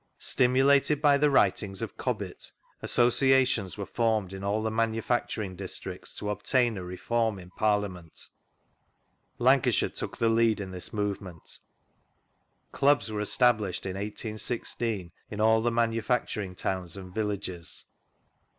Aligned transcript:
Stimulated 0.17 0.99
by 0.99 1.15
the 1.15 1.29
writings 1.29 1.83
of 1.83 1.95
Cobbett, 1.95 2.51
associations 2.81 3.77
were 3.77 3.85
formed 3.85 4.33
in 4.33 4.43
all 4.43 4.63
the 4.63 4.71
manufacturing 4.71 5.55
districts 5.55 6.15
to 6.15 6.31
obtain 6.31 6.75
a 6.75 6.83
reform 6.83 7.37
in 7.37 7.51
Parliament. 7.51 8.29
Lanca 9.39 9.71
shire 9.71 9.89
took 9.89 10.17
the 10.17 10.27
lead 10.27 10.59
in 10.59 10.71
this 10.71 10.91
movement. 10.91 11.59
Clubs 12.71 13.11
were 13.11 13.21
established 13.21 13.85
in 13.85 13.93
1 13.93 14.01
816 14.05 15.11
in 15.29 15.39
all 15.39 15.61
the 15.61 15.69
manufacturing 15.69 16.55
towns 16.55 16.97
and 16.97 17.13
villages. 17.13 17.85